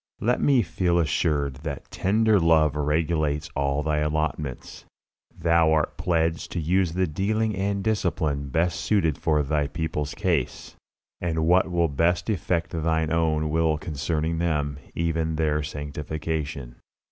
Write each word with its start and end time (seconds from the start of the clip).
Let 0.19 0.41
me 0.41 0.63
feel 0.63 0.97
assured 0.97 1.57
that 1.57 1.91
tender 1.91 2.39
love 2.39 2.75
regulates 2.75 3.51
all 3.55 3.83
Thy 3.83 3.97
allotments. 3.99 4.83
Thou 5.37 5.71
art 5.71 5.95
pledged 5.95 6.51
to 6.53 6.59
use 6.59 6.93
the 6.93 7.05
dealing 7.05 7.55
and 7.55 7.83
discipline 7.83 8.49
best 8.49 8.79
suited 8.79 9.15
for 9.15 9.43
Thy 9.43 9.67
people's 9.67 10.15
case, 10.15 10.75
and 11.21 11.45
what 11.45 11.69
will 11.69 11.87
best 11.87 12.31
effect 12.31 12.71
Thine 12.71 13.13
own 13.13 13.51
will 13.51 13.77
concerning 13.77 14.39
them, 14.39 14.79
even 14.95 15.35
their 15.35 15.61
sanctification. 15.61 16.77